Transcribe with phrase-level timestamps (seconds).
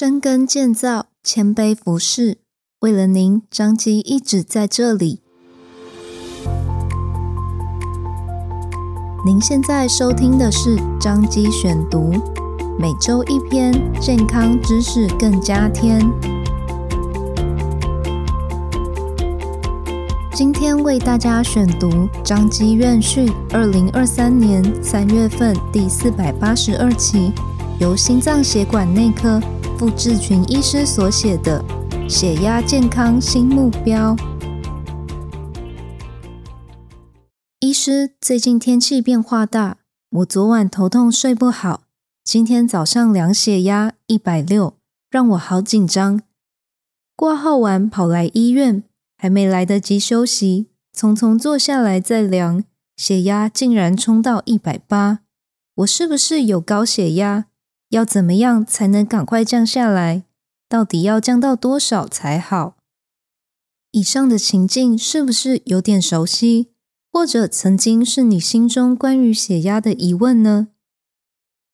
[0.00, 2.38] 深耕建造，谦卑服侍，
[2.80, 5.20] 为了您，张基一直在这里。
[9.26, 12.14] 您现在收听的是张基选读，
[12.78, 13.70] 每周一篇
[14.00, 16.00] 健康知识，更加添。
[20.32, 27.34] 今天为大家选读张基院讯二零二三年三月份第四百八十二期，
[27.78, 29.38] 由心脏血管内科。
[29.80, 31.64] 傅志群医师所写的
[32.06, 34.14] 《血压健康新目标》。
[37.60, 39.78] 医师，最近天气变化大，
[40.10, 41.84] 我昨晚头痛睡不好，
[42.22, 44.74] 今天早上量血压一百六，
[45.10, 46.20] 让我好紧张。
[47.16, 48.84] 挂号完跑来医院，
[49.16, 52.62] 还没来得及休息，匆匆坐下来再量，
[52.98, 55.20] 血压竟然冲到一百八，
[55.76, 57.46] 我是不是有高血压？
[57.90, 60.24] 要怎么样才能赶快降下来？
[60.68, 62.76] 到底要降到多少才好？
[63.90, 66.68] 以上的情境是不是有点熟悉？
[67.12, 70.68] 或者曾经是你心中关于血压的疑问呢？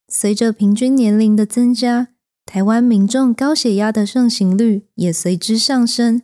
[0.09, 2.09] 随着平均年龄的增加，
[2.47, 6.23] 台湾民众高血压的盛行率也随之上升。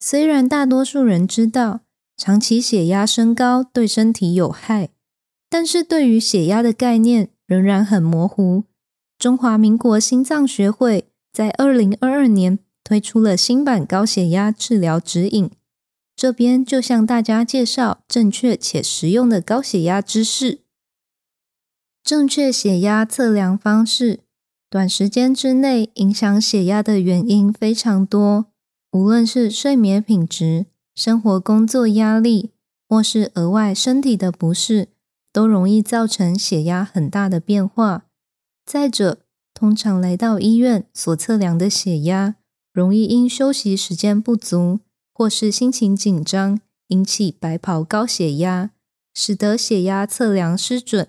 [0.00, 1.80] 虽然大多数人知道
[2.16, 4.88] 长期血压升高对身体有害，
[5.50, 8.64] 但是对于血压的概念仍然很模糊。
[9.18, 15.50] 中华民国心脏学会在二零二二年推出了新版高血压治疗指引，
[16.14, 20.60] 这边就向大家介绍正确且实用的高血压知识。
[22.04, 24.20] 正确血压测量方式，
[24.70, 28.46] 短时间之内影响血压的原因非常多，
[28.92, 32.52] 无论是睡眠品质、生活工作压力，
[32.88, 34.88] 或是额外身体的不适，
[35.32, 38.05] 都容易造成血压很大的变化。
[38.66, 39.20] 再者，
[39.54, 42.34] 通常来到医院所测量的血压，
[42.72, 44.80] 容易因休息时间不足
[45.14, 48.72] 或是心情紧张，引起白袍高血压，
[49.14, 51.08] 使得血压测量失准。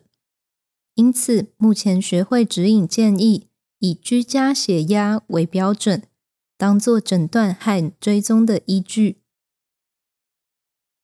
[0.93, 3.47] 因此，目前学会指引建议
[3.79, 6.03] 以居家血压为标准，
[6.57, 9.17] 当做诊断和追踪的依据。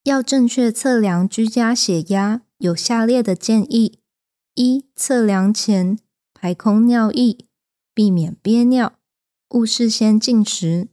[0.03, 4.00] 要正确测量居家血压，有下列的建议：
[4.53, 5.97] 一、测量前。
[6.44, 7.48] 排空尿意，
[7.94, 9.00] 避免憋尿，
[9.52, 10.90] 勿事先进食，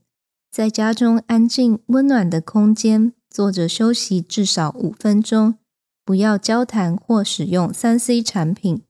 [0.49, 5.57] 在家中安静温暖的空间坐着休息至少五分钟，
[6.05, 8.83] 不要交谈或使用三 C 产品。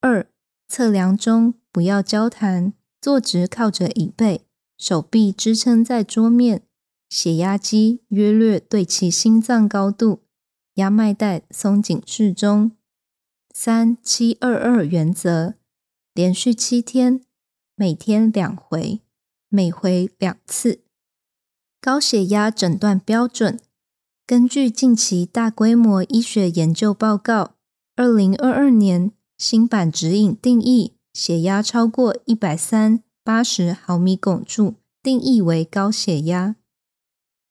[0.00, 0.28] 二、
[0.66, 4.40] 测量中不要交谈，坐直靠着椅背，
[4.76, 6.62] 手臂支撑在桌面，
[7.08, 10.24] 血压机约略对齐心脏高度，
[10.74, 12.72] 压脉带松紧适中。
[13.54, 15.54] 三七二二原则。
[16.18, 17.20] 连续七天，
[17.76, 19.02] 每天两回，
[19.48, 20.80] 每回两次。
[21.80, 23.60] 高血压诊断标准，
[24.26, 27.52] 根据近期大规模医学研究报告，
[27.94, 36.56] 二零二二年新版指引定义，血压超过一百三八十毫米汞柱，定义为高血压。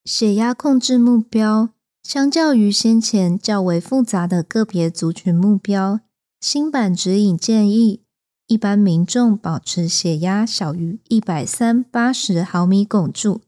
[0.04, 1.70] 血压控制目标，
[2.04, 6.02] 相较于先前较为复杂的个别族群目标，
[6.42, 8.02] 新版指引建议。
[8.48, 13.42] 一般民众保持血压小于一百三八十毫米汞柱，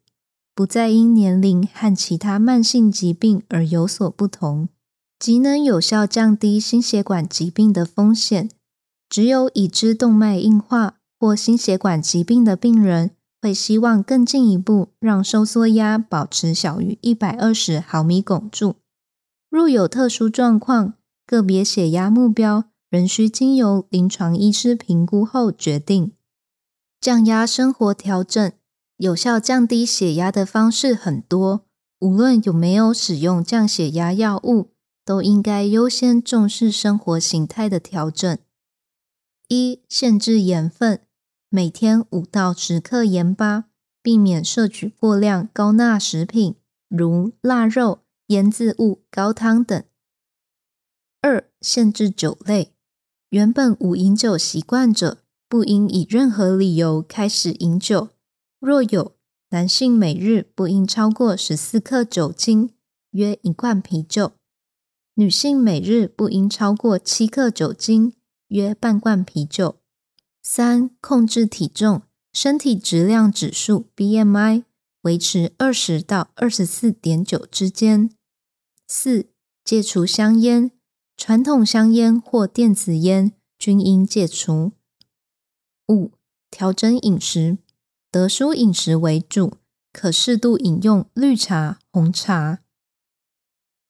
[0.54, 4.68] 不再因年龄和其他慢性疾病而有所不同，
[5.18, 8.50] 即能有效降低心血管疾病的风险。
[9.08, 13.12] 只有已知动脉硬化或心血管疾病的病人，
[13.42, 18.76] 会希望更进一步让收缩压保持小于一百二十毫米汞柱。
[19.50, 20.96] 若有特殊状况，
[21.26, 22.66] 个别血压目标。
[22.90, 26.14] 仍需经由临床医师评估后决定。
[27.00, 28.52] 降压生活调整，
[28.98, 31.66] 有效降低血压的方式很多，
[32.00, 34.72] 无论有没有使用降血压药物，
[35.06, 38.38] 都应该优先重视生活形态的调整。
[39.48, 41.02] 一、限制盐分，
[41.50, 43.66] 每天五到十克盐巴，
[44.02, 46.56] 避免摄取过量高钠食品，
[46.88, 49.84] 如腊肉、腌渍物、高汤等。
[51.22, 52.74] 二、限制酒类。
[53.30, 58.10] 原本无饮酒习惯者，不应以任何理由开始饮酒。
[58.60, 59.16] 若有，
[59.52, 62.72] 男性每日不应超过十四克酒精，
[63.12, 64.31] 约一罐啤酒；
[65.14, 68.14] 女性每日不应超过七克酒精，
[68.48, 69.75] 约半罐啤酒。
[70.42, 72.02] 三、控制体重，
[72.34, 74.64] 身体质量指数 BMI
[75.04, 78.10] 维持二十到二十四点九之间。
[78.88, 79.28] 四、
[79.64, 80.72] 戒除香烟。
[81.21, 84.71] 传统香烟或电子烟均应戒除。
[85.89, 86.13] 五、
[86.50, 87.57] 调整饮食，
[88.10, 89.56] 得舒饮食为主，
[89.92, 92.60] 可适度饮用绿茶、红茶。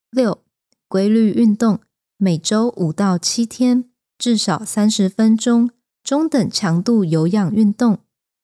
[0.10, 0.44] 六、
[0.88, 1.82] 规律运动，
[2.18, 3.88] 每周五到七天，
[4.18, 5.70] 至少三十分钟，
[6.04, 8.00] 中等强度有氧运动，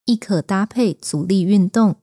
[0.06, 1.96] 亦可搭配阻力运动。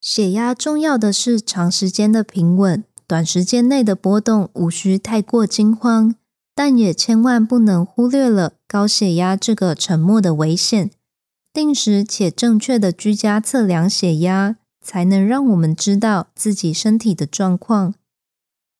[0.00, 6.14] 血压重要的是长时间的平稳，短时间内的波动无需太过惊慌，
[6.54, 10.92] 但也千万不能忽略了高血压这个沉默的危险。
[11.52, 17.94] 定时且正确的居家测量血压，才能让我们知道自己身体的状况。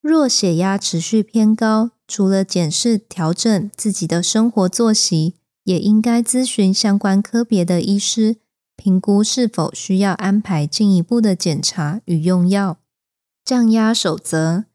[0.01, 5.35] 若血压持续偏高，除了检视调整自己的生活作息，
[5.65, 8.37] 也应该咨询相关科别的医师，
[8.77, 12.77] 评估是否需要安排进一步的检查与用药。
[13.51, 14.67] 降压守则：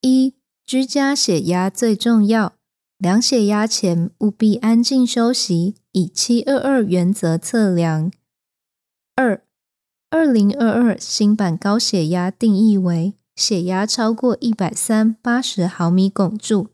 [0.00, 0.34] 一、
[0.66, 2.54] 居家血压最重要，
[2.98, 8.10] 量血压前务必安静休息，以七二二原则测量。
[9.14, 9.44] 二、
[10.10, 13.14] 二零二二新版高血压定义为。
[13.36, 16.70] 血压超过一百三八十毫米汞柱，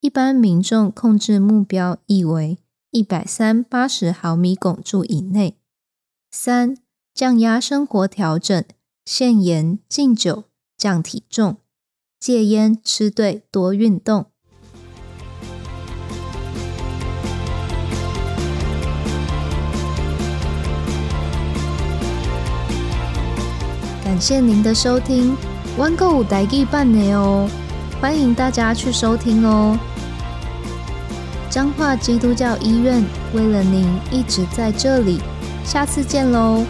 [0.00, 2.56] 一般民众控制目标意为
[2.90, 5.58] 一百三八十毫米汞柱以内。
[6.30, 6.78] 三、
[7.12, 8.64] 降压生活调整：
[9.04, 10.44] 限盐、禁酒、
[10.82, 11.58] 降体重、
[12.18, 14.26] 戒烟、吃对、多运动。
[24.02, 25.36] 感谢您的收听。
[25.78, 27.48] 玩购有台语半年哦，
[28.00, 29.78] 欢迎大家去收听哦。
[31.48, 35.20] 彰化基督教医院为了您一直在这里，
[35.64, 36.64] 下次见喽。